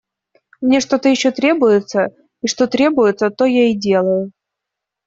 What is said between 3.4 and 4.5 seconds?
я и делаю.